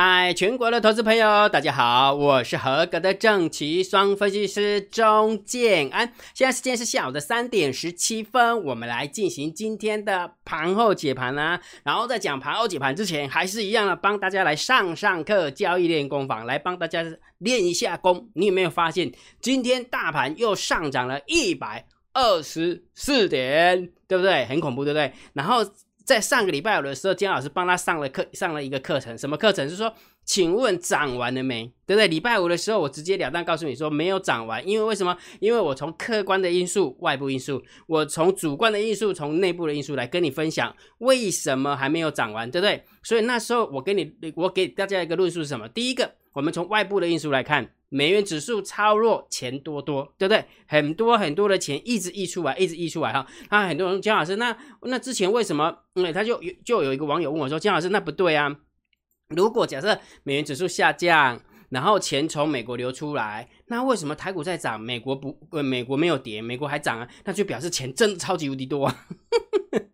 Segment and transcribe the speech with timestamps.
[0.00, 6.12] 嗨，全国的投资朋友，大家好，我是合格的正奇双分析师钟建安。
[6.34, 11.60] 现在时间是下午的三点十七分，我们来进行今天的盘后解盘啦。
[11.82, 17.04] 然后在讲盘后解盘之前，还是一样的，帮大家来上上课，交易练功坊，来帮大家
[17.38, 18.30] 练一下功。
[18.34, 24.44] 你有没有发现，今天大盘又上涨了一百二十四点，对不对？
[24.44, 25.12] 很恐怖，对不对？
[25.32, 25.66] 然后。
[26.08, 29.68] 在上个礼拜五的时候，姜老师帮他上了课，上了一个课程，什么课程？
[29.68, 29.92] 是说，
[30.24, 31.70] 请问涨完了没？
[31.84, 32.08] 对不对？
[32.08, 35.14] 礼拜五的时候，我直截了当告诉你说没有涨完，因为为什么？
[35.38, 42.82] 因为我从客观的因素、外部因素，我从主观的因素、从内部的因素来跟你分享为什么还没有涨完，对不对？
[43.02, 45.68] 所以那时候我给你，我给大家一个论述是什么？
[45.68, 47.68] 第一个，我们从外部的因素来看。
[47.90, 50.44] 美元指数超弱，钱多多，对不对？
[50.66, 53.26] 很多很多的钱一直溢出来，一直溢出来哈。
[53.50, 55.74] 那很多人姜老师，那那之前为什么？
[55.94, 58.54] 嗯，他就有就有一个网友问我说：“姜老师，那不对啊！
[59.34, 61.40] 如果假设美元指数下降，
[61.70, 65.38] 然后钱从美国流出来，那为什么台股在涨，美国不？
[65.50, 67.08] 呃，美国没有跌，美国还涨啊？
[67.24, 69.06] 那就表示钱真的超级无敌多啊。”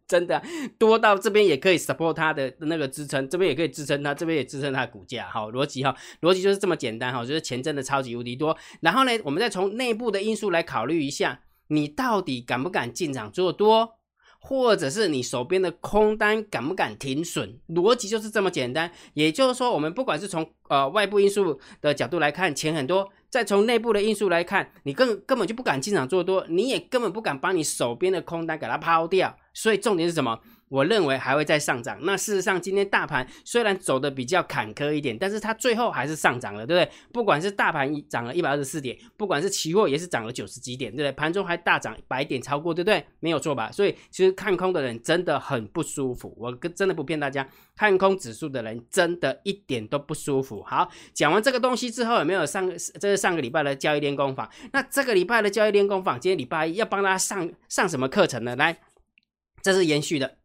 [0.06, 0.42] 真的
[0.78, 5.26] 多到这边也可以 support 它的那个支撑，这边也可以支撑它，这边也支撑它的股价。
[5.28, 8.56] 好，逻辑哈，逻辑就是这么简单哈，就是钱真的超级无敌多。
[8.80, 13.94] 然后呢，我们再从内部的因素来考虑一下，你到底敢不敢进场做多，
[14.38, 17.58] 或者是你手边的空单敢不敢停损？
[17.68, 18.92] 逻辑就是这么简单。
[19.14, 23.10] 也就是说，我们不管是从呃外部因素的角度来看，钱很多。
[23.34, 29.36] 再从内部的因素来看，你根根本就不敢进场做多，你也根本不敢把你手边的空单给它抛掉。
[29.52, 30.38] 所以重点是什么？
[30.68, 31.98] 我认为还会再上涨。
[32.02, 36.92] 那事实上，今天大盘虽然走的比较坎坷一点，但是它最后还是上涨了，对不对？
[37.12, 41.12] 不管是大盘涨了一百二十四点，不管是期货也是涨了九十几点，对不对？
[41.12, 43.04] 盘中还大涨百点超过，对不对？
[43.20, 43.70] 没有错吧？
[43.70, 46.34] 所以其实看空的人真的很不舒服。
[46.38, 50.62] 我跟真的不骗大家，看空指数的人真的一点都不舒服。
[50.62, 52.68] 好，讲完这个东西之后，有没有上？
[53.00, 54.50] 这是上个礼拜的交易练功坊。
[54.72, 58.56] 那这个礼拜的交易练功坊，今天礼拜一要帮他上上什么课程呢？
[58.56, 58.78] 来，
[59.62, 60.38] 这是延续的。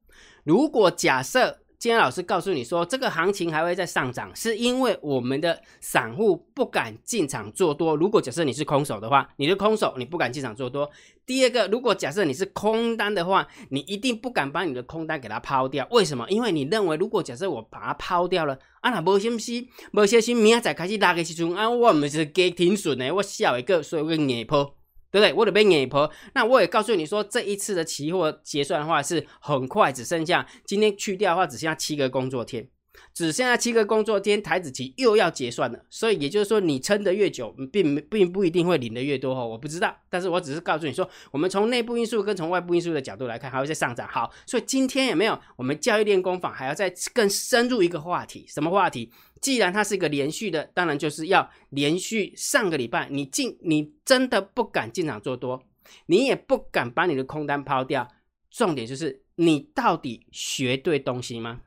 [0.43, 7.95] 如果假设今天老师告诉你说这个行情还会再上涨，是因为我们的散户不敢进场做多。
[7.95, 10.89] 如果假设你是空手的话，你是空手，你不敢进场做多。
[11.25, 15.87] 第二个，如果假设你是空单的话，你一定不敢把你的空单给它抛掉。
[15.91, 16.25] 为什么？
[16.29, 24.75] 因为你认为如果假设我把它抛掉了，啊，那无信息，无信息，明仔开始拉的时阵，啊，我唔是加停损的，我下一个所以会硬抛。
[25.11, 25.33] 对不对？
[25.33, 26.09] 我得被碾破。
[26.33, 32.67] 那我也告诉你说，这一次的期货结算的话是很快，只剩下今天去掉的话，只剩下七个工作天，
[33.13, 35.79] 只剩下七个工作天，台子期又要结算了。
[35.89, 39.47] 所以也就是说，你撑得越久，并并不一定会领的越多哦。
[39.47, 44.07] 我不知道，但是我只是告诉你说，我们从内部因素跟从外部因素的角度来看，还会再上涨。
[44.07, 48.45] 好，所以今天有没有我们教育练功坊还要再更深入一个话题？
[48.47, 49.11] 什么话题？
[49.41, 55.63] 既然它是一个连续的，当然就是要连续上个礼拜你进，你真的不敢进场做多，
[56.07, 58.07] 你也不敢把你的空单抛掉。
[58.51, 61.61] 重点就是你到底学对东西吗？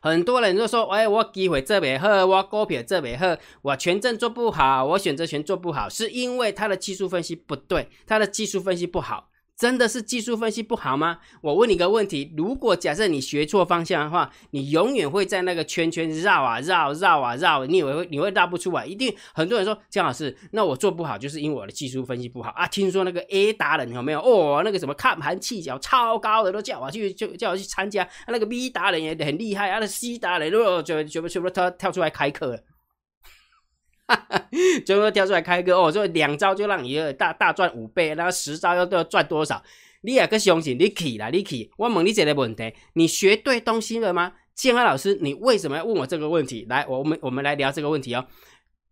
[0.00, 9.28] 很多人都说，哎，我机会这边好，我股票这边好，我权证做不好，我选择权做不好，是因为他的技术分析不对，他的技术分析不好。
[9.56, 11.18] 真的是技术分析不好吗？
[11.40, 18.84] 我问你个问题：如果假设你学错方向的话，你永远会在那个圈圈绕啊绕绕啊绕，你以为会你会绕不出来？
[18.84, 22.66] 一定很多人说姜老师，那我做不好就是因为我的技术分析不好啊。
[22.66, 24.20] 听说那个 A 达人有没有？
[24.20, 32.58] 哦，那个什么看盘技巧超高的都叫我去就叫我去参加，那个 B 达人也很厉害啊，那 C 达人哦就就全部跳跳出来开课了。
[34.84, 39.62] 就会跳出来开个哦，就两招就让你大大赚五倍，那十招要都要赚多少？
[40.02, 41.70] 你也个相信你去啦，你去。
[41.76, 44.32] 我问你这个问题，你学对东西了吗？
[44.54, 46.66] 建安老师，你为什么要问我这个问题？
[46.68, 48.26] 来，我们我们来聊这个问题哦。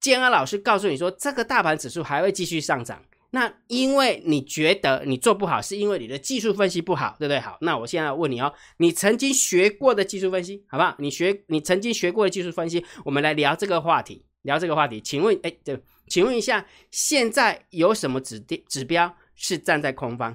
[0.01, 3.03] 建安老师告诉你说，这个大盘指数还会继续上涨，
[3.33, 7.41] 那因为你觉得你做不好，是因为你的技术分析不好，对不对？
[7.41, 10.95] 好，那我现在问你哦，你曾经学过的技术分析，好不好？
[10.99, 14.25] 你学你曾经学过的技术分析，我们来聊这个话题。
[14.43, 20.35] 聊这个话题，请问，哎，对请问一下，现在有什么指定指标是站在空方？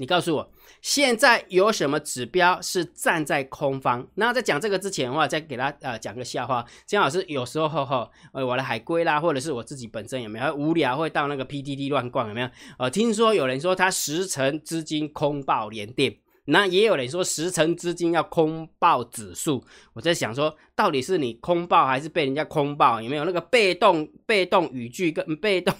[0.00, 4.06] 你告诉我，现在有什么指标是站在空方？
[4.14, 6.64] 那在讲这个之前的话，再给他呃讲个笑话。
[6.86, 12.50] 姜老师有时候哈，呃，我的海龟啦，或者是我自己本身有没有无聊会到那个 PDD 乱逛有没有？
[12.78, 16.16] 呃，听说有人说他十成资金空爆连电。
[16.50, 19.62] 那也有人说十成资金要空爆指数，
[19.92, 23.02] 我在想说，到底是你空爆还是被人家空爆？
[23.02, 25.74] 有没有那个被动被动语句跟被动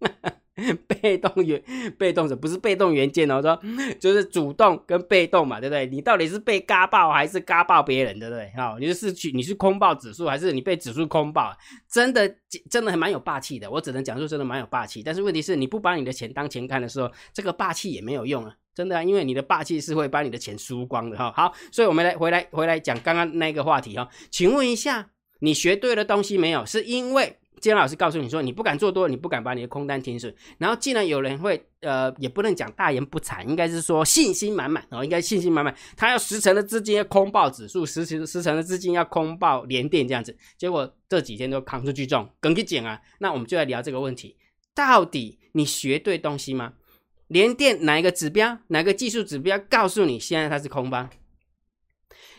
[0.88, 1.62] 被动原
[1.98, 3.60] 被动者不是被动元件哦，说
[4.00, 5.86] 就是主动跟被动嘛，对不对？
[5.86, 8.50] 你到底是被嘎爆还是嘎爆别人，对不对？
[8.56, 11.54] 好，你是去你是空爆指数还是你被指数空爆？
[11.88, 12.26] 真的
[12.70, 15.02] 真的还蛮有霸气的，我只能讲说真的蛮有霸气。
[15.02, 21.32] 但是问题是你不把你的钱当钱看的时候，这个霸气也没有用啊，真的啊，因为你的霸气是会把你的钱输光的哈。
[21.34, 25.08] 好，所以我们来回来回来讲刚刚那个话题哈，请问一下，
[25.40, 26.64] 你学对了东西没有？
[26.66, 27.38] 是因为？
[27.58, 30.32] 金老师告诉你说，你不敢做多，你不敢把你的空单停损。
[30.58, 35.74] 然后，既然有人会，呃，也不能讲大言不惭，应该是说信心满满哦，应该信心满满。
[35.96, 40.36] 他要十成的资金要空爆指数，十成十成的资金要空爆连电这样子。
[40.58, 43.00] 结果这几天都扛出去重，跟去减啊。
[43.20, 44.36] 那我们就来聊这个问题：
[44.74, 46.74] 到底你学对东西吗？
[47.28, 51.08] 连电哪一个指标，哪个技术指标告诉你现在它是空方？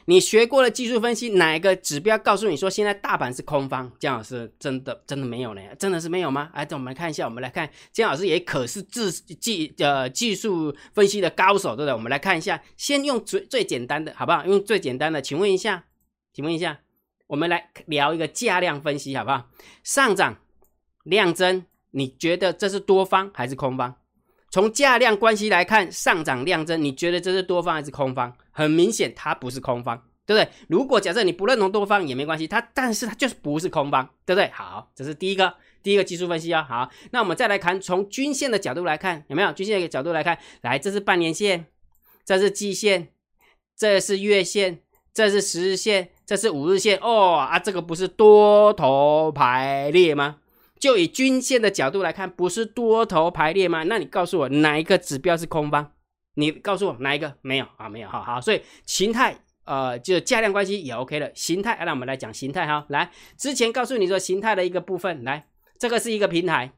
[0.10, 3.92] 你学过了技术分析，哪一个指标告诉你说现在大盘是空方？
[4.00, 5.62] 姜老师真的真的没有呢？
[5.78, 6.50] 真的是没有吗？
[6.54, 11.94] 哎，我们来看一下，我们来看姜老师也可是技技呃技术分析的高手，对不对？
[11.94, 14.46] 我们来看一下，先用最最简单的，好不好？
[14.46, 15.84] 用最简单的，请问一下，
[16.32, 16.80] 请问一下，
[17.28, 19.50] 我们来聊一个价量分析，好不好？
[19.84, 20.38] 上涨
[21.04, 23.98] 量增，你觉得这是多方还是空方？
[24.50, 28.34] 从价量关系来看，上涨量增，你觉得这是多方还是空方？
[28.52, 30.50] 很明显，它不是空方，对不对？
[30.70, 34.50] 如果假设你不认同多方也没关系，它但是它就是不是空方，对不对？
[34.52, 35.54] 好，这是第一个
[35.84, 36.64] 第一个技术分析啊。
[36.64, 40.40] 好，那我们再来看从均线的角度来看，有没有均线的角度来看？
[40.62, 41.66] 来，这是半年线，
[42.26, 43.10] 这是季线，
[43.76, 44.80] 这是月线，
[45.14, 46.98] 这是十日线，这是五日线。
[47.02, 50.38] 哦啊，这个不是多头排列吗？
[50.80, 53.84] 就以均线的角度来看，不是多头排列吗？
[53.84, 55.92] 那你告诉我哪一个指标是空方？
[56.36, 57.36] 你告诉我哪一个？
[57.42, 58.40] 没有啊，没有，好好。
[58.40, 61.32] 所以形态，呃，就价量关系也 OK 了。
[61.34, 62.86] 形态，那我们来讲形态哈。
[62.90, 65.48] 来，之前告诉你说形态的一个部分，来，
[65.80, 66.74] 这个是一个平台，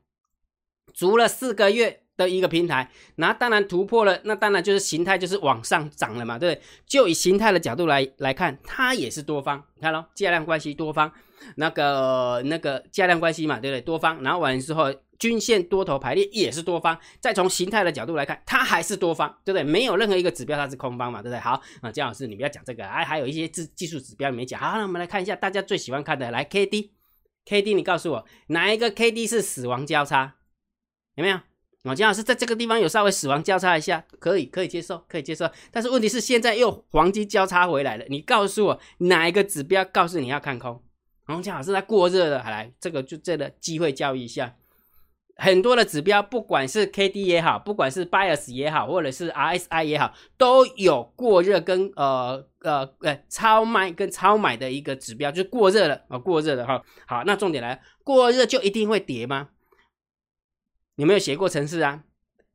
[0.94, 6.64] 足了四个月的一个平台，那当然突破了，那当然就是形态就是往上涨了嘛，对不对？
[6.86, 11.12] 就以形态的角度来来看，它也是多方，你看咯，价量关系多方。
[11.56, 13.82] 那个那个价量关系嘛，对不对？
[13.82, 16.98] 多方，然后完之后，均线多头排列也是多方。
[17.20, 19.64] 再从形态的角度来看，它还是多方，对不对？
[19.64, 21.40] 没有任何一个指标它是空方嘛，对不对？
[21.40, 24.60] 好啊，姜老师，你不要讲这个，哎，还有一些技技术指标没讲。
[24.60, 30.36] 好，那我们来看一下大家最喜欢看的，来 K D，K D，你告诉我哪一个 K D 是死亡交叉？
[31.16, 31.40] 有没有？
[31.84, 35.50] 哦，姜老师在这个地方有稍微死亡交叉一下，可以，可以接受，可以接受。
[35.72, 40.84] 但是问题是现在又黄金交叉回来了，你告诉我哪一个指标告诉你要看空？
[41.34, 44.56] 红姜老师在过热的，来，这个就这个机会教育一下，
[45.36, 56.84] 很多的指标，不管是 K D 也好，不管是 Bias 也好，或者是 R S I 也好，都有过热跟呃呃呃超卖跟超买的一个指标，就是过热了啊，过热了哈。
[57.08, 59.50] 好，那重点来，过热就一定会跌吗？
[60.96, 62.04] 有没有写过程式啊？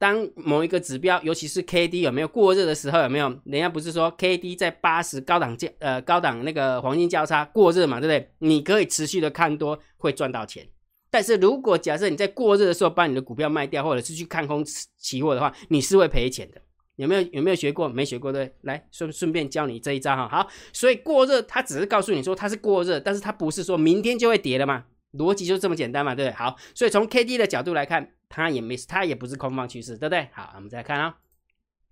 [0.05, 3.27] 当某一个指标，尤其是 K D 有没有过热的时候，有没有？
[3.47, 8.31] 人家不是说 K D 在八十高档交呃高档那个黄金交叉过热嘛，对不对？
[8.41, 10.69] 你可以持续的看多，会赚到钱。
[11.11, 14.63] 但是如果假设你在过热的时候把你的股票卖掉，或者是去看空
[14.99, 16.61] 期货的话，你是会赔钱的。
[16.97, 17.89] 有没有有没有学过？
[17.89, 18.55] 没学过对？
[18.61, 20.29] 来顺顺便教你这一招哈。
[20.29, 24.85] 好，所以过热它只是告诉你说它是过热，但是它不是说明天就会跌了嘛？
[25.15, 26.37] 逻辑就这么简单嘛，对不对？
[26.37, 28.11] 好，所以从 K D 的角度来看。
[28.35, 30.29] 它也没，它也不是空方趋势，对不对？
[30.33, 31.17] 好，我们再看啊，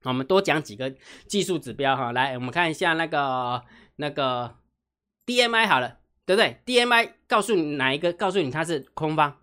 [0.02, 0.92] 我们多讲几个
[1.28, 2.10] 技术指标哈。
[2.10, 3.62] 来，我们看一下那个
[3.94, 4.56] 那个
[5.24, 8.12] DMI 好了，对不对？DMI 告诉你哪一个？
[8.12, 9.36] 告诉你它是空方，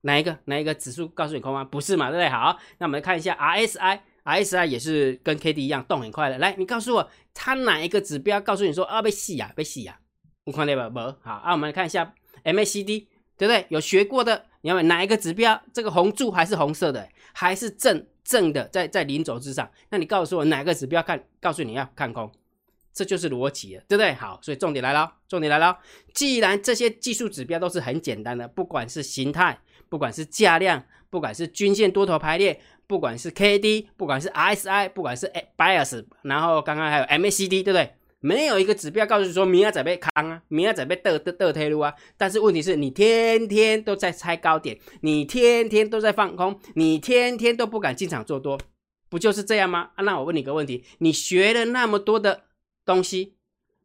[0.00, 0.36] 哪一个？
[0.46, 1.64] 哪一个指数告诉你空方？
[1.68, 2.28] 不是嘛，对不对？
[2.28, 6.38] 好，那我们来看一下 RSI，RSI 也是跟 KD 一样动很快的。
[6.38, 10.00] 来，你告诉我它哪一个指标告诉你说啊被洗啊被洗啊？
[10.42, 10.94] 我看到不？
[10.94, 13.06] 不好啊，我们来看一下 MACD。
[13.38, 13.66] 对不对？
[13.70, 15.60] 有学过的，你要问哪一个指标？
[15.72, 19.70] 这个红柱还是红色的，还是正正的，在在零轴之上？
[19.90, 21.22] 那你告诉我哪个指标看？
[21.40, 22.30] 告诉你要看空，
[22.92, 24.14] 这就是逻辑了，对不对？
[24.14, 25.78] 好，所以重点来了，重点来了。
[26.14, 37.94] 既然这些技术指标都是很简单的，不管是形态，不管是价量，不管是均线多头排列，不管是 K D，不管是 RSI，不管是 Bias，然后刚刚还有 MACD，对不对？
[38.22, 41.92] 没有一个指标告诉你说明仔在被扛啊，明仔在被倒倒倒退路啊。
[42.16, 48.58] 但是问题是你天天都在猜高点，你天天都在放空，你天天都不敢进场做多，
[49.10, 49.90] 不就是这样吗？
[49.98, 52.44] 那我问你个问题：你学了那么多的
[52.84, 53.34] 东西，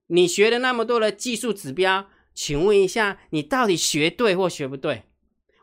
[0.07, 5.03] 你学了那么多的技术指标，请问一下，你到底学对或学不对？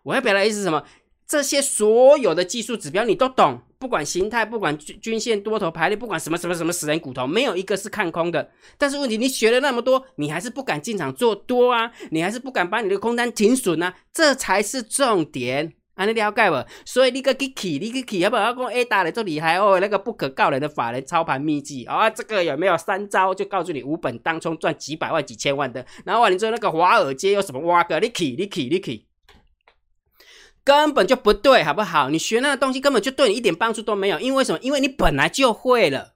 [0.03, 0.85] 我要表达意思什么？
[1.35, 8.53] 这些所有的技术指标你都懂，不管形态，不管均均线多头排列，不管什么什么什么死人骨头，没有一个是看空的。
[8.79, 11.91] 但是问题，你学了那么多，你还是不敢进场做多啊？
[12.13, 13.97] 你还是不敢把你的空单停损啊？
[14.13, 15.73] 这才是重点。
[15.97, 16.65] 安尼了解无？
[16.85, 19.81] 所以你个去起，你去起，要不要讲 A 打的这厉害哦？
[19.81, 25.85] 那个不可告人的法人操盘秘籍啊，这个有没有三招就告诉你五本当中赚几百万、几千万的？
[26.05, 27.99] 然后你说那个华尔街有什么挖个？
[27.99, 29.05] 你起，你起，你起，
[30.65, 32.09] 根本就不对，好不好？
[32.09, 34.59] 你学那个东西根本就对你一点帮助都没有，因为什么？
[34.63, 36.15] 因为你本来就会了，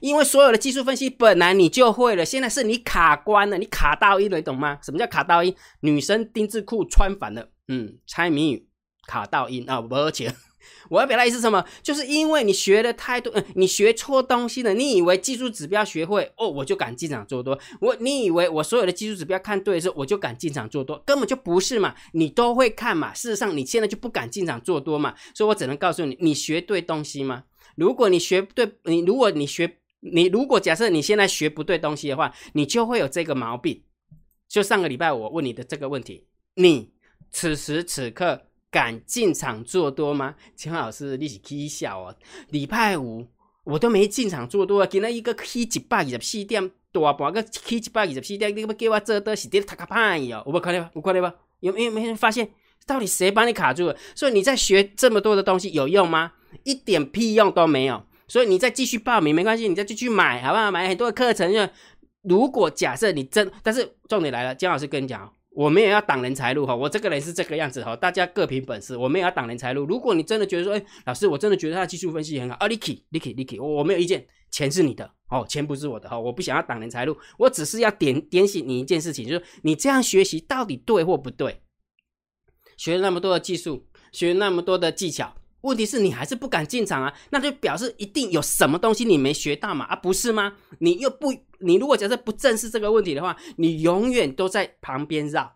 [0.00, 4.78] 因为所有的技术分析本来你就会了，现在是你卡关了，你卡到一了，懂吗？
[4.82, 5.56] 什么叫卡到一？
[5.80, 8.66] 女生丁字裤穿反了，嗯，猜谜语。
[9.06, 10.32] 卡到一啊，而且
[10.88, 11.64] 我要表达意思什么？
[11.82, 14.74] 就是因为你学的太多，你学错东西了。
[14.74, 17.58] 你以为技术指标学会哦，我就敢进场做多。
[17.80, 21.94] 我你以为我所有的技术指标看对的时候，我就敢进场做多，根本就不是嘛。
[22.12, 25.14] 你都会看嘛，事实上你现在就不敢进场做多嘛。
[25.34, 27.44] 所以我只能告诉你，你学对东西吗？
[27.76, 33.82] 如果你学对，你如果你学，你如果假设你现在学不对东西的话，你就会有这个毛病。
[34.48, 36.92] 就上个礼拜我问你的这个问题，你
[37.30, 38.46] 此时此刻。
[38.70, 40.34] 敢进场做多吗？
[40.54, 42.14] 秦老师，你是起笑哦。
[42.50, 43.26] 礼拜五
[43.64, 50.42] 我都没进场做多啊，今日一个起一百二十四点，大盘个起一百二十四点，你要叫我做多是跌塔卡派哦。
[50.46, 50.88] 有没看到？
[50.94, 51.34] 有看到吧？
[51.60, 52.48] 有没有没人发现？
[52.86, 53.96] 到底谁帮你卡住了？
[54.14, 56.32] 所以你在学这么多的东西有用吗？
[56.64, 58.02] 一点屁用都没有。
[58.26, 60.70] 所以你再继续报名没关系，你再继续买好不好？
[60.70, 61.52] 买很多的课程。
[62.22, 65.32] 如果假设你真，但是重点来了，姜老师跟你讲。
[65.50, 69.84] 我们也要挡人财路哈，我这个人是这个样子哈，大家各凭本事，我们也要挡人财路。
[69.84, 81.60] 如果你真的觉得说，哎，老师，我真的觉得他的技术分析很好，啊，你起，你起，你起，我我没有意见，钱是你的，哦，钱不是我的哈，我不想要挡人财路，我只是要点点醒你一件事情，就是你这样学习到底对或不对？
[82.76, 85.34] 学了那么多的技术，学了那么多的技巧。
[85.62, 87.12] 问题是你还是不敢进场啊？
[87.30, 89.84] 那就表示一定有什么东西你没学到嘛？
[89.84, 90.52] 啊，不是吗？
[90.78, 95.52] 你又不，你如果假设不正视这个问题的话，你永远都在旁边绕。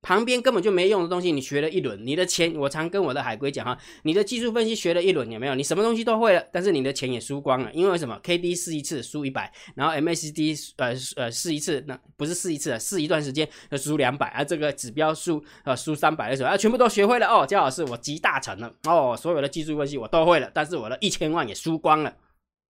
[0.00, 5.54] 旁边根本就没用的东西，你学了一轮，你的钱，我常跟我的海龟讲哈，你的技术分析学了一轮有没有？
[5.56, 22.14] 你什么东西都会了，但是你的钱也输光了，因为什么？K D 试一次输一百，然后 M A C D 呃呃试一次，那不是试一次，试一段时间要输两百啊，这个指标输呃输三百的时候啊，全部都学会了哦，姜老师我集大成了哦，所有的技术分析我都会了，但是我的一千万也输光了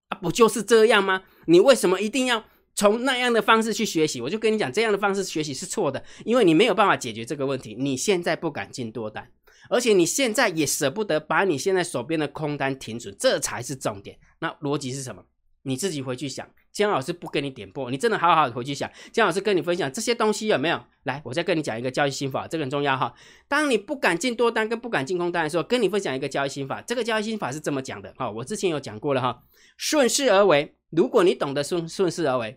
[0.08, 1.22] 啊，不就是这样吗？
[1.46, 2.44] 你为什么一定要？
[2.78, 7.74] 从那样的方式去学习，我就跟你讲，这样的方式学习是错的，因为你没有办法解决这个问题。
[7.76, 9.28] 你现在不敢进多单，
[9.68, 14.16] 而且你现在也舍不得把你现在手边的空单停损，这才是重点。
[14.38, 15.24] 那逻辑是什么？
[15.62, 16.48] 你自己回去想。
[16.70, 18.88] 姜老师不跟你点破，你真的好好回去想。
[19.10, 20.80] 姜老师跟你分享这些东西有没有？
[21.02, 23.12] 来，我再跟你讲一个交易心法，这个很重要哈。
[23.48, 26.80] 当你不敢进多单跟不敢进空单的时候，跟你分享一个交易心法。
[26.82, 29.42] 这个交易心法是这么讲的哈，我之前有讲过了哈，
[29.76, 30.76] 顺势而为。
[30.90, 32.56] 如果你懂得顺顺势而为。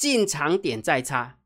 [0.00, 1.36] 进场点再差，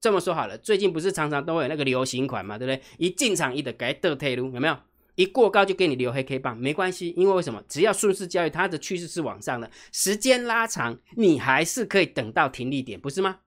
[0.00, 2.80] 这么说好了，最近不是常常都会有那个流行款嘛，对不对？
[2.98, 4.78] 一进场一的该得退路，有没有？
[5.16, 7.60] 一过高就给你留黑 K 棒，没关系，因为为什么？
[7.68, 13.40] 只要顺势交易，它的趋势是往上的，时间拉长，你还是可以等到停利点，不是吗？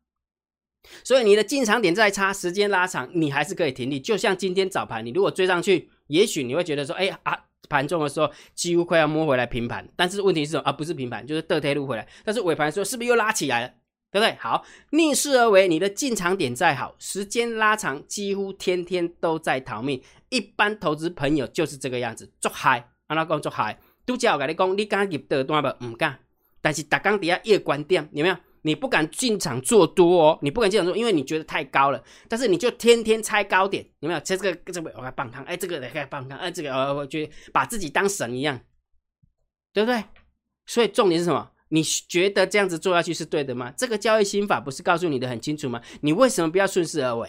[1.06, 3.98] 所以你的进场点再差，时间拉长，你还是可以停利。
[3.98, 10.58] 就像今天早盘，你如果追上去，也许你会觉得说，哎啊，盘中的时候几乎快要摸回来平盘，但是问题是？
[10.58, 13.74] 啊，不是平盘，就是得退路回来，但是尾盘的时候是不是又拉起来了？
[14.12, 14.36] 对不对？
[14.40, 20.02] 好，逆势而为，你的进场点再好，时间拉长，几乎天天都在逃命。
[20.30, 23.80] 一般投资朋友就是这个样子，做嗨，安拉讲做嗨。
[24.06, 25.86] 都叫我跟你讲，你敢入得单不？
[25.86, 26.20] 唔敢。
[26.62, 28.36] 但是大刚底下夜观点有没有？
[28.64, 32.04] 你不敢进场做多哦，你不敢进场做，因为你觉得太高了。
[32.28, 34.20] 但是你就天天猜高点，有没有？
[34.20, 38.60] 这个这个我来棒康，哎，这个来棒康，哎，这个呃，我觉得把自己当神一样，
[39.72, 40.04] 对不对？
[40.66, 41.52] 所以重点是什么？
[41.70, 43.74] 你觉得这样子做下去是对的吗？
[43.78, 45.82] 这个交易心法不是告诉你的很清楚吗？
[46.02, 47.28] 你为什么不要顺势而为？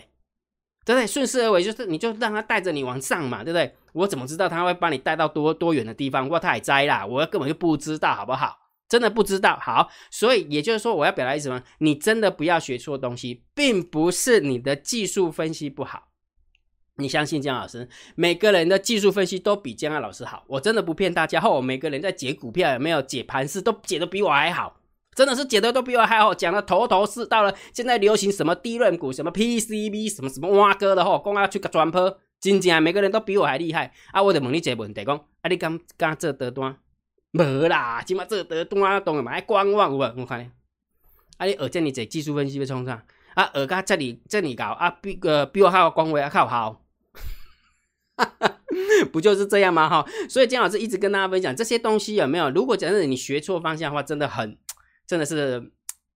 [0.85, 1.07] 对不对？
[1.07, 3.75] 顺势而为就是你就让他带着你往上嘛，对不对？
[3.93, 6.29] 我怎么知道他会把你带到多多远的地方？
[6.29, 8.57] 我太栽啦，我根本就不知道，好不好？
[8.89, 9.59] 真的不知道。
[9.61, 11.63] 好，所以也就是说，我要表达意思什么？
[11.79, 16.10] 你真的不要学错东西，并不是你的技术分析不好。
[17.01, 21.41] 你相信姜老师，每个人的技术分析都比姜老师好，我真的不骗大家。
[21.41, 24.81] 后每个人在解股票有没有解盘势，都解的比我还好，
[25.15, 27.55] 真的是解的都比我还好，讲的头头是道了。
[27.73, 33.93] 现在流行什么低润股，什么 PCB，什么什么挖哥的吼，讲要去个专坡，真正每个人都比我还厉害。
[34.13, 36.77] 啊，我就问你一个问题，讲啊，你敢敢做得单？
[37.33, 40.21] 没啦，起码做得单，当然嘛爱观望有无？
[40.21, 40.51] 我看，
[41.39, 43.05] 啊，你学这么济技术分析要创啥？
[43.35, 46.83] 啊，学到这里这里搞啊，比个比我还要光位啊，靠好。
[49.13, 49.89] 不就是这样吗？
[49.89, 52.51] 哈，所以姜老师一直跟大家分享这些东西有没有？
[52.51, 54.57] 如果假设你学错方向的话，真的很，
[55.07, 55.71] 真的是，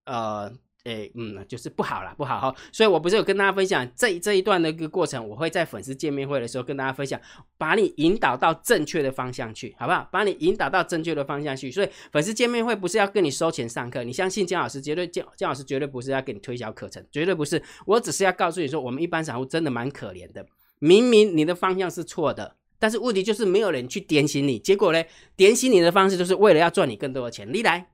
[0.04, 0.52] 呃，
[0.84, 2.54] 诶，嗯，就是不好了，不好哈。
[2.70, 7.18] 所以我不是有跟大家分享这这一段的一个过程，我会在粉丝见面会的时候跟大家分享，
[7.56, 10.06] 把你引导到正确的方向去，好不好？
[10.12, 11.70] 把你引导到正确的方向去。
[11.70, 17.62] 所以粉丝见面会不是要跟你收钱上课，你相信姜老师绝对姜姜老师绝对不是要给你推销课程，绝对不是。
[17.86, 20.46] 我只是要告诉你说，我们一般散户真的蛮可怜的，
[20.84, 25.02] 明明你的方向是错的，但是问题就是没有人去点醒你，结果呢，
[25.34, 27.50] 点醒你的方式就是为了要赚你更多的钱。
[27.50, 27.88] 你来。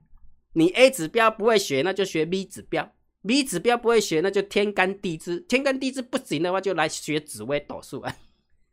[0.54, 2.92] 你 A 指标不会学，那就学 B 指标
[3.22, 8.16] ；B 指标不会学，那就天干地支；天干地支不行的话，就来学紫微斗数啊，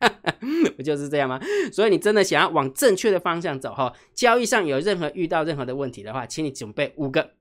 [0.76, 1.40] 不就是这样吗？
[1.72, 7.37] 所以你真的想要往正确的方向走哈，交易上有任何遇到任何的问题的话，请你准备五个。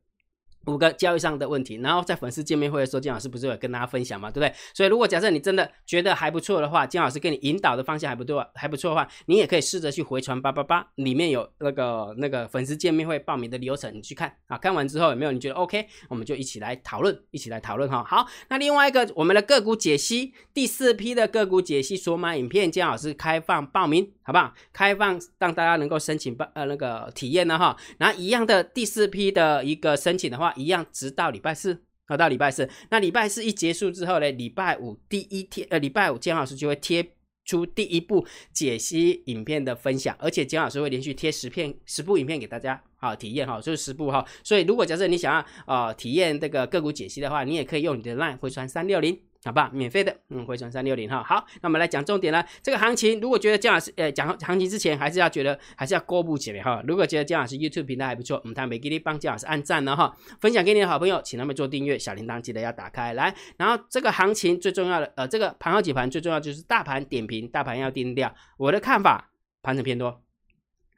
[0.66, 4.52] 五个交易上的问题，然后在粉丝见面会的时候，金老师不是有跟大家分享嘛，对不对？
[4.74, 14.58] 所以如果假设你真的觉得还不错的话，金老师给你引导的方向还不错，还不错的话，你也可以试着去回传八八八，里面有那个那个粉丝见面会报名的流程，你去看啊。
[14.58, 15.86] 看完之后有没有你觉得 OK？
[16.08, 18.02] 我们就一起来讨论，一起来讨论哈。
[18.02, 24.52] 好，那另外一个我们的个股解析第四批的个股解析索马影片，金老师开放报名，好不好？
[24.72, 27.76] 开放让大家能够申请报呃那个体验呢哈。
[27.98, 30.52] 然后一样的第四批的一个申请的话。
[30.56, 32.68] 一样，直到礼拜四，好到礼拜四。
[32.90, 37.06] 那礼拜四一结束之后呢，礼拜五第一天，呃，礼拜五姜老师就会贴
[37.44, 44.24] 出第一部解析影片的分享，而且姜老师会连续贴十片、十部影片给大家，好体验哈，就是十部哈。
[44.42, 49.20] 所以如果假设你想要啊体验这个个股解析的话，你也可以用你的 LINE 回传三六零。
[49.46, 51.22] 好吧，免费的，嗯，回传三六零哈。
[51.22, 52.44] 好，那我们来讲重点了。
[52.64, 56.82] 这个行情，如果觉得姜老师，呃，讲行情之前，还是要觉得还是要过不起来哈。
[56.84, 63.32] 如果觉得姜老师 YouTube 平台还不错，嗯，他没给你帮姜老师按赞了哈，分享给你的好朋友，请他们做订阅，小铃铛记得要打开来。
[63.56, 68.34] 然后这个行情最重要的，呃，这个盘后解盘最重要就是大盘点评，大盘要定调。
[68.56, 69.30] 我的看法，
[69.62, 70.25] 盘整偏多。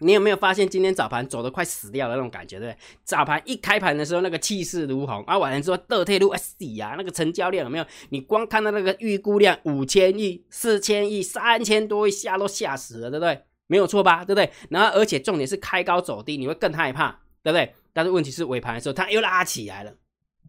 [0.00, 2.78] 你有没有发现今天早盘走的快死掉的那种感觉，对不对？
[3.02, 7.85] 早盘一开盘的时候，那个气势如虹，啊，晚上之后倒退路 S 呀，那个成交量有没有？
[8.11, 13.43] 你光看到那个预估量五千亿、四千亿、三千多亿，吓都吓死了，对不对？
[13.67, 14.25] 没有错吧？
[14.25, 14.50] 对不对？
[14.71, 17.11] 然后而且重点是开高走低，你会更害怕，
[17.42, 17.75] 对不对？
[17.92, 19.92] 但是问题是尾盘的时候，它又拉起来了，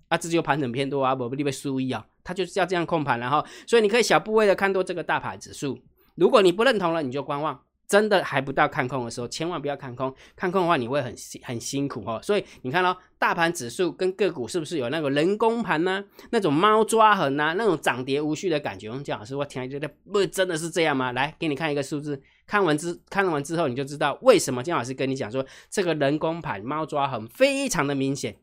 [0.10, 5.80] 啊，这就盘整偏多啊，不必被输一啊，它就是要这样控盘，然后所以你可以小部位的看多这个大盘指数，
[6.13, 7.60] 如果你不认同了，你就观望。
[7.89, 10.13] 真的还不到看空的时候，千万不要看空。
[10.36, 12.21] 看空的话，你会很很辛苦哦。
[12.21, 16.06] 所以你看到大盘指数跟个股是不是有那个人工盘呢？
[16.30, 18.88] 那种猫抓痕啊，那种涨跌无序的感觉。
[18.89, 21.12] 我们姜老师，我天觉得不真的是这样吗？
[21.13, 28.38] 来，给你看一个数字，看完之看完之后，你就知道为什么姜老师跟你讲说，这个人工盘猫抓痕非常的明显。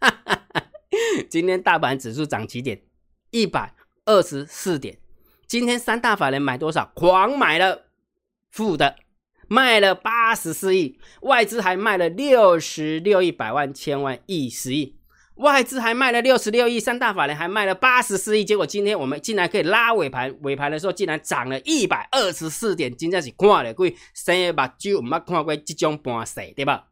[1.28, 2.80] 今天大盘指数涨几点？
[3.32, 3.74] 一百
[4.06, 4.98] 二十四点。
[5.48, 6.92] 今天三大法人买多少？
[6.94, 7.86] 狂买了，
[8.50, 8.96] 负的
[9.48, 14.98] 卖了八十四亿，外资还卖了六十六亿百万千万亿十亿，
[15.36, 26.88] 外资还卖了六十六亿，三大法人还卖了八十四亿，结果今天我们竟然可以拉尾盘，尾盘的时候竟然涨了一百二十四点，真正是看了贵，生目睭唔捌看过这种盘势，对吧？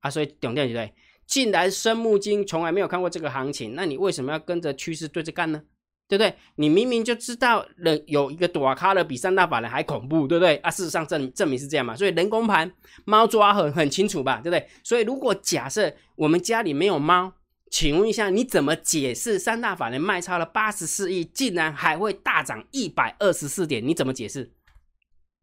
[0.00, 0.92] 啊，所以重点是对，
[1.28, 5.62] 竟然生目金从来没有看过这个行情，那你为什么要跟着趋势对着干呢？
[6.08, 6.34] 对不对？
[6.56, 10.56] 你明明就知道人有一个躲卡的比三大法人还恐怖，对不对？
[10.56, 11.94] 啊，事实上证证明是这样嘛。
[11.94, 12.72] 所以人工盘
[13.04, 14.66] 猫抓很很清楚吧，对不对？
[14.82, 17.34] 所以如果假设我们家里没有猫，
[17.70, 23.86] 请问一下，你怎么解释三大法人卖超了八十四亿，竟然还会大涨一百二十四点？
[23.86, 24.50] 你怎么解释？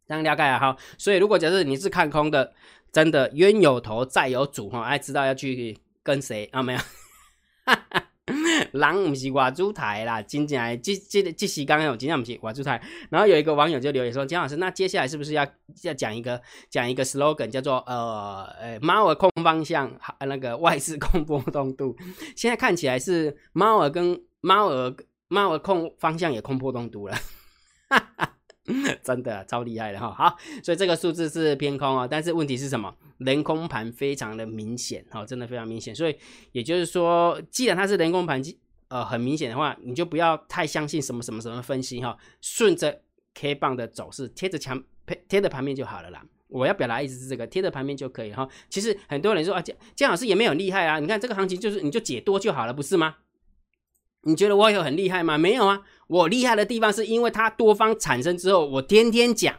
[0.08, 0.75] 这样了解了，哈。
[0.97, 2.54] 所以如果假设你是看空的，
[2.91, 6.63] 真的冤有头债有主哈，爱知道要去跟谁啊？
[6.63, 6.80] 没有。
[7.65, 8.05] 哈 哈
[8.75, 12.81] 狼不是外珠台啦，真正这这这时间哦，真正不是外珠台。
[13.09, 15.45] 然后有一个网友就留言说：“姜老师，那接下来是不是要
[15.83, 21.95] 要讲一个讲一个 slogan，叫做呃呃猫儿控方向，那个外资控波动度？
[22.35, 24.95] 现在看起来是猫儿跟猫儿
[25.27, 27.15] 猫儿控方向也控波动度了。”
[27.89, 28.31] 哈哈。
[29.03, 32.91] 真的超厉害的哈，好，所以这个数字是偏空啊，但是问题是什么？
[33.19, 36.17] 人工盘非常的明显哈，真的非常明显，所以
[36.51, 38.41] 也就是说，既然它是人工盘，
[38.88, 43.02] 呃，很明显的话，你就不要太相信什么什么什么分析哈，顺着
[43.34, 44.82] K 棒的走势，贴着墙
[45.28, 46.24] 贴着盘面就好了啦。
[46.48, 48.48] 我要表达意思是这个，贴着盘面就可以哈。
[48.69, 53.15] 其实很多人说啊，姜姜老师也没有厉害啊，你看这个行情就是你就解多就好了，不是吗？
[54.21, 55.38] 你觉得我有很厉害吗？
[55.38, 59.56] 没有啊，我厉害的地方是因为它多方产生之后，我天天讲。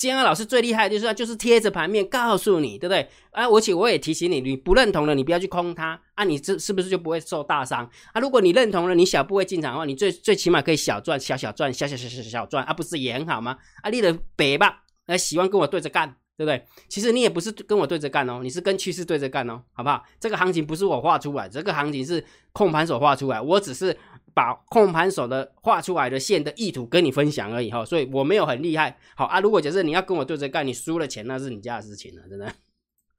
[0.00, 3.06] 建安老师最厉害的就是就是贴着盘面告诉你，对不对？
[3.32, 7.84] 啊，而且我也提醒你，你不认同了，你不要去空它啊，你这是不是就不会受大伤
[8.14, 8.18] 啊？
[8.18, 13.58] 如果你认同了，你小部位进场的话，你最最起码可以小赚、小小赚、小小小小小赚啊，不是也很好吗？
[13.82, 16.16] 啊，你的北吧，呃，喜欢跟我对着干。
[16.40, 16.64] 对不对？
[16.88, 20.02] 其实你也不是跟我对着干哦，你是跟趋势对着干哦，好不好？
[20.18, 23.94] 这个行情不是我画出来，这个行情是控盘手画出来，我只是
[24.34, 28.98] 把控盘手的画出来的线的意图跟你分享而已哈，所以我没有很厉害。
[29.14, 32.52] 好啊，如果假设你要跟我对着干，你输了钱那是你家的事情了，真的，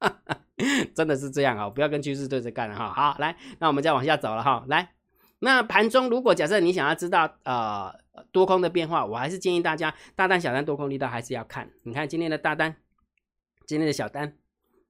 [0.94, 2.92] 真的是这样啊，不要跟趋势对着干了哈。
[2.92, 4.92] 好，来，那我们再往下走了哈，来，
[5.40, 7.92] 那盘中如果假设你想要知道呃
[8.30, 12.76] 多空的变化，我还是建议大家大单小单多空力道还是要看，你看今天的大单。
[13.64, 14.36] 今天的小单，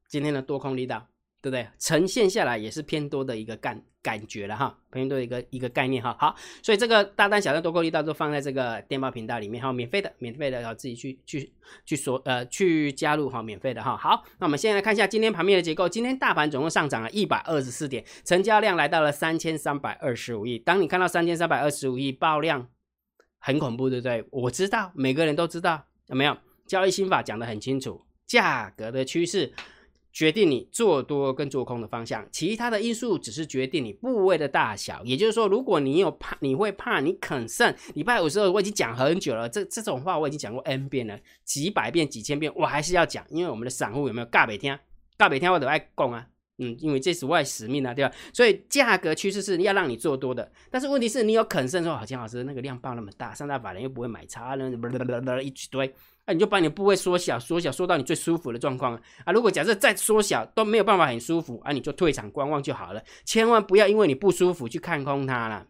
[0.08, 1.06] 今天的多空力道，
[1.42, 1.68] 对不对？
[1.78, 6.16] 呈现下来也是偏多的一个干感觉了哈，朋友都有一个一个概念哈。
[6.18, 11.52] 好，所以这个大单、小单、多空力道都放在这个电报频道里面哈，免费的，免费的，要自己去去
[11.86, 13.96] 去说呃去加入哈，免费的哈。
[13.96, 15.88] 好，那我们先来看一下今天盘面的结构。
[15.88, 20.58] 今天大盘总共上涨了一百二十四点，成交量来到了三千三百二十五亿。
[20.58, 22.68] 当你看到三千三百二十五亿爆量，
[23.38, 24.24] 很恐怖，对不对？
[24.30, 26.36] 我知道，每个人都知道，有没有？
[26.66, 28.04] 交易心法讲得很清楚。
[28.26, 29.52] 价格的趋势
[30.12, 35.02] 决定你做多跟做空的方向，其他的因素只是决定你部位的大小。
[35.04, 37.74] 也就是说，如果你有怕，你会怕，你肯胜。
[37.94, 44.78] 礼拜五时候我已经讲很久了，这这种话我已经讲过 N 遍了，几百遍、几千遍，我还是要讲，因为我们的散户有没有尬北天？
[45.16, 46.26] 尬北天我都爱讲啊，
[46.58, 48.12] 嗯，因为这是外使命啊，对吧？
[48.34, 54.68] 所以价格趋势是要让你做多的，但是问题是你有肯胜，说好，钱老师那个量爆那么大，三大法人又不会买差，那
[55.40, 55.94] 一堆。
[56.24, 59.32] 那你就把你的部位缩小，缩小，缩到你最舒服的状况啊！
[59.32, 63.02] 如果假设再缩小都没有办法很舒服啊，你就退场观望就好了。
[63.24, 65.66] 千万不要因为你不舒服去看空它了。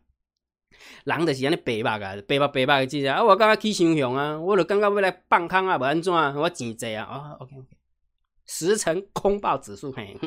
[1.04, 6.34] 狼的是安尼白目啊，白目白目的记者啊，我刚刚去想熊啊，我就刚刚要来放空啊，不安怎啊？
[6.36, 7.68] 我钱济啊，哦，OK OK，
[8.46, 10.18] 十成空爆指数嘿。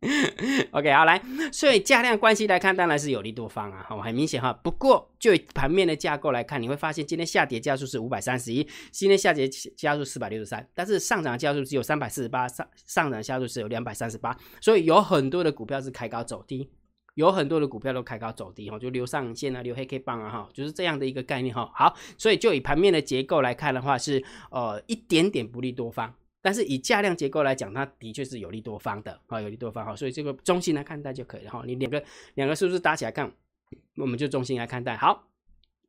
[0.70, 4.52] OK，好来，所以价量关系来看，当然是有利多方啊，好，很明显哈。
[4.52, 16.70] 不过就盘面的架构来看，你会发现今天下跌加速是五百三十一，今天下跌加速四百六十三，但是上涨加速只有三百四十八，上上涨加速是有两百三十八，所以有很多的股票是开高走低，
[17.14, 21.68] 有很多的股票都开高走低哈，就留上影线啊，留黑 K 棒啊哈，就是这样的一个概念哈。
[21.74, 26.14] 好，所以就以盘面的结构来看的话，是呃一点点不利多方。
[26.40, 31.62] 但是以价量结构来讲，它的确是有利多方的啊，有利多方哈，所以这个中性来看待就可以了哈。
[31.66, 32.02] 你两个
[32.34, 33.30] 两个数字搭起来看，
[33.96, 34.96] 我们就中性来看待。
[34.96, 35.26] 好，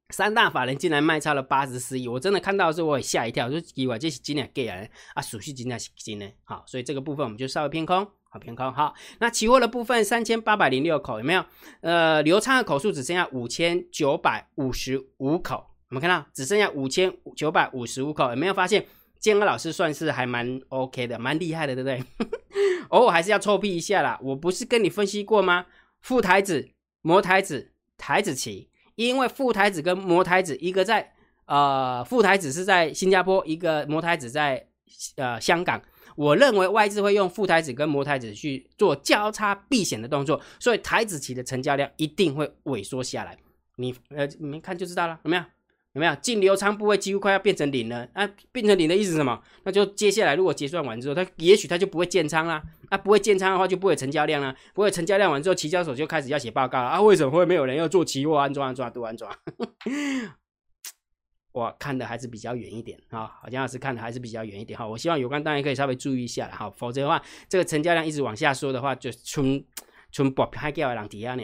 [0.10, 8.96] 三大法人竟然卖超了八十四亿，我真的看到的时候我也吓一跳，说以为这是今天给人啊，属实今天是今天好，所以这个部分我们就稍微偏空，好偏空好。
[9.20, 11.46] 那期货的部分三千八百零六口有没有？
[11.82, 18.84] 呃，流畅的口数只剩下五千九百五十五口，我们看到只剩下五千九百五十五口，有没有发现？
[19.20, 22.04] 建安老师算是还蛮 OK 的，蛮厉害的，对不对？
[22.90, 24.20] 偶尔还是要臭屁一下啦。
[24.24, 25.66] 我不是跟你分析过吗？
[26.02, 26.70] 副台子、
[27.02, 31.12] 魔台子、台子棋，因为副台子跟魔台子，一个在
[31.46, 34.68] 呃副台子是在新加坡，一个魔台子在
[35.18, 35.82] 呃香港。
[36.16, 43.38] 我认为外资会用副台子跟魔台子去做交叉避险的动作，所以台子棋的成交量一定会萎缩下来。
[43.76, 45.44] 你呃你们看就知道了，有没有？
[46.00, 48.08] 有没有净流仓部位几乎快要变成零了？
[48.14, 49.42] 啊，变成零的意思是什么？
[49.64, 52.64] 那就接下来如果结算完之后，它也许它就不会建仓啦。
[52.88, 54.56] 啊，不会建仓的话，就不会成交量啦。
[54.74, 57.02] 不会成交量完之后，期交所就开始要写报告了啊。
[57.02, 59.30] 为什么会没有人要做期货安装安装都安装？
[61.52, 64.88] 我 看的还是比较远一点啊，好像是看的还是比较远一点哈。
[64.88, 69.62] 我希望有关单位可以稍微注意一下哈，否则的话，这个成交量一直往下说的话，就从
[70.12, 71.44] 从不拍掉的人底下呢。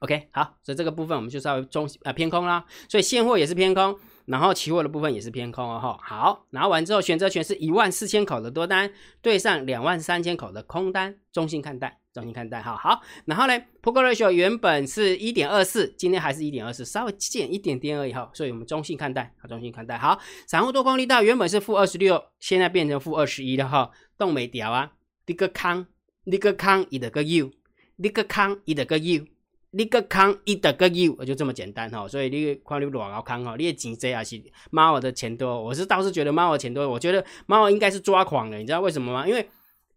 [0.00, 5.98] OK，好，所以这个部分我们就稍微中啊偏空啦，所以现货也是偏空，然后期货的部分也是偏空哦哈。
[6.00, 12.76] 好，拿完之后，选择权是一万四千口的多单对上两万三千口的空单，中性看待，中性看待哈。
[12.76, 19.98] 好，然后呢，Poker Ratio 原本是一点二四，今天还是一点二四，稍微减一点点而已哈，所以我们中性看待，好，中性看待。
[19.98, 24.92] 好，散户多空力道原本是负二十六，现在变成负二十一了哈，动没掉啊，
[25.26, 25.88] 你个康，
[26.22, 27.50] 你个康，一的个 U，
[27.96, 29.26] 你个康，一的个 U。
[29.70, 35.62] 你个康一得个 U，就这么简单哈，所以你看你多少康哈，你的钱多还是猫儿的钱多？
[35.62, 39.28] 我是倒是觉得猫儿钱多，我觉得猫儿应该是抓狂的，你知道为什么吗？
[39.28, 39.46] 因为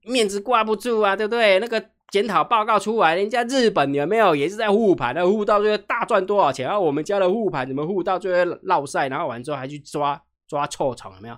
[0.04, 1.60] 面子挂不住啊，对不对？
[1.60, 6.66] 那个检讨报告出来，人家日本有没有也是在护盘的，护到最后大赚多少钱？
[6.66, 9.08] 然后我们家的护盘怎么护到最后落晒？
[9.08, 11.38] 然后完之后还去抓抓臭虫，有没有？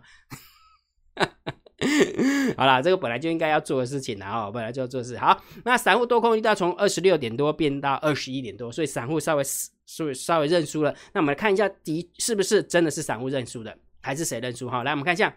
[2.57, 5.17] 好啦，这个本来就应该要做的事情啦，哦，本来就要做事。
[5.17, 10.95] 好，那散户多空一定要从二十六点多变到二十一点多，所以散户稍微稍微稍微认输了。
[11.13, 14.69] 那我们来看一下，第是不是真的是散户认输的，还是谁认输？
[14.69, 15.35] 哈，来我们看一下，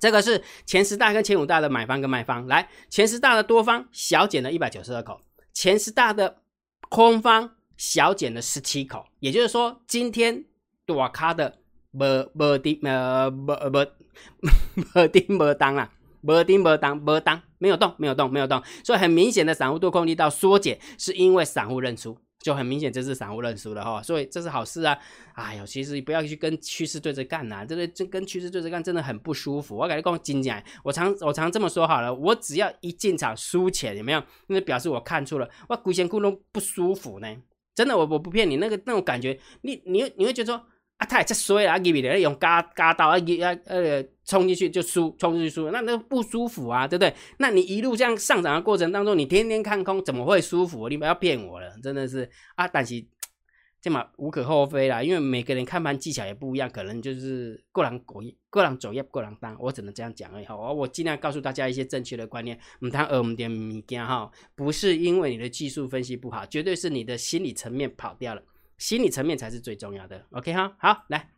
[0.00, 2.46] 这个是前十大跟前五大的买方跟卖方。
[2.46, 5.20] 来，前十大的多方小减了一百九十二口，
[5.52, 6.38] 前十大的
[6.88, 10.44] 空方小减了十七口，也就是说，今天
[10.84, 11.58] 多卡的
[11.92, 12.00] 无
[12.34, 13.86] 无滴呃无无
[14.94, 15.90] 无叮无当啊，
[16.22, 22.18] 无叮无当无当，没有动，没有动，没有动，所以很明显的散户多空力道缩减，是因为散户认输。
[22.42, 24.98] 就很明显，这是散户认输了哈，所以这是好事啊！
[25.34, 29.76] 哎呦，其实不要去跟趋势对着干呐，这个这跟趋势对着干真的很不舒服。
[29.76, 34.20] 我感觉讲金讲，我常我常这么说好了，我只要一进场输钱，有没有？
[34.48, 37.28] 那表示我看出了，哇，股钱股都不舒服呢。
[37.76, 40.60] 真的，我我不骗你，那个那种感觉，你你你会觉得说。
[41.02, 47.12] 啊，太这衰了，啊，给别人用嘎嘎刀啊，啊呃冲进去就输，冲进去输，那那不舒服啊，对不对？
[47.38, 50.88] 那你一路这样上涨的过程当中，你天天看空，怎么会舒服？
[50.88, 53.04] 你不要骗我了，真的是 啊，但是
[53.80, 60.54] 这嘛无可厚非啦，因为每个人看盘技巧也不一样，可能就是个人过，个人走业，个人当，我只能这样讲而已哈。
[60.54, 68.42] 我尽量告诉大家一些正确的观念，唔谈二五点物件哈，不是因为你的技术分析不好，绝对是你的心理层面跑掉了。
[68.82, 71.28] 心理层面才是最重要的，OK 哈，好，来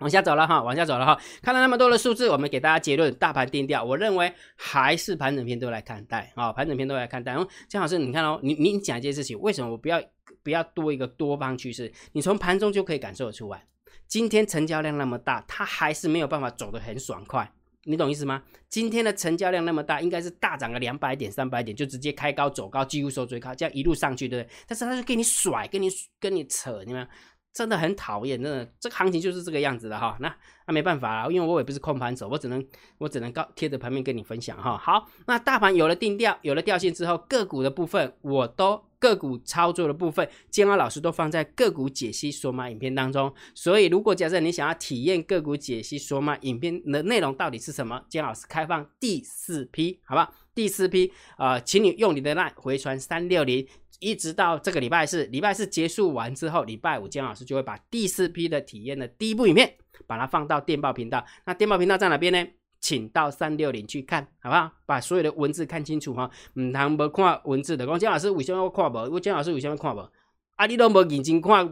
[0.00, 7.32] 往下走了哈，往下走了哈，看了那么多的数字，我们给大家结论，大盘定调，我认为还是盘整片都来看待啊，盘整片都来看待。
[7.32, 10.02] 哦，江老师，你看哦，你你讲一件事情，为什么我不要
[10.42, 11.90] 不要多一个多方趋势？
[12.12, 13.66] 你从盘中就可以感受得出来，
[14.06, 17.50] 今天成交量那么大，它还是没有办法走得很爽快。
[17.86, 18.42] 你懂意思吗？
[18.68, 24.52] 今天的成交量那么大，应该是大涨个两百点、三百点，就直接开高走高，几乎收最高，这样一路上去，对不对？
[24.66, 27.06] 但是他就给你甩，跟你跟你扯，你们
[27.54, 30.16] 真的很讨厌，真的，这个行情就是这个样子的哈。
[30.20, 32.66] 那那没办法了，因为我也不是控盘手，我只能
[32.98, 34.76] 我只能告贴着盘面跟你分享哈。
[34.76, 38.85] 好，那大盘有了定调，有了调性之后，个股的部分我都。
[38.98, 43.32] 个股操作的部分，建安老师都放在个股解析索马影片当中。
[43.54, 50.32] 所以，如果假设你想要体验个股解析索马影片的内容到底是什么，建老师开放第四批，好吧？
[50.54, 53.66] 第四批啊，请你用你的 LINE 回传三六零，
[54.00, 61.24] 一直到这个礼拜四，礼拜四结束完之后，礼拜五建老师就会把第四批的体验的第一部影片，把它放到电报频道。
[61.44, 62.46] 那电报频道在哪边呢？
[62.86, 64.70] 请到三六零去看，好不好？
[64.86, 66.30] 把所有的文字看清楚哈。
[66.54, 69.10] 唔通无看文字的，讲姜老师为什么我看无？
[69.10, 70.08] 我姜老师为什么看无？
[70.54, 71.66] 啊，你都无认真看，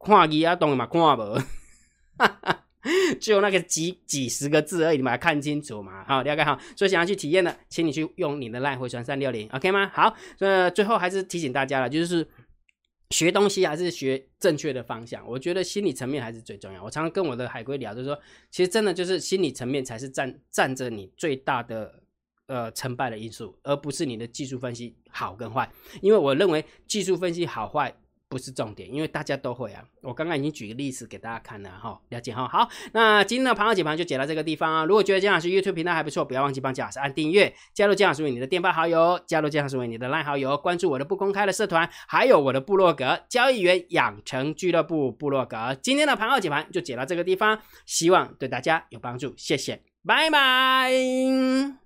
[0.00, 1.38] 看字啊，当然嘛看无。
[3.20, 6.02] 就 那个几几十个字而已，你把它看清楚嘛。
[6.02, 6.58] 好，了解哈。
[6.74, 9.88] 所以想要去体验的，请你去用你的 LINE 回传三六零，OK 吗？
[9.94, 12.26] 好，那最后还是提醒大家了，就是。
[13.10, 16.82] 学东西还是学正确的方向，我觉得心理层面还是最重要。
[16.82, 18.18] 我常常跟我的海归聊，就是说，
[18.50, 22.02] 其实真的就是心理层面才是占占着你最大的
[22.46, 25.70] 呃成败的因素，而不是你的技术分析好跟坏。
[26.00, 27.96] 因为我认为技术分析好坏。
[28.28, 29.84] 不是重点，因为大家都会啊。
[30.02, 32.48] 我刚刚已经举个例子给大家看了哈，了解哈。
[32.48, 34.84] 好，那今天的盘后解盘就解到这个地方啊。
[34.84, 45.76] 如果觉得姜老师 YouTube 频道还不错，不要忘记帮姜老师按订阅，加入姜老师为你的电报好友，加入姜老师为你的 LINE 好友，关注我的不公开的社团，还有我的部落格交易员养成俱乐部部落格。
[45.80, 51.85] 今天的盘后解盘就解到这个地方，希望对大家有帮助，谢谢，拜拜。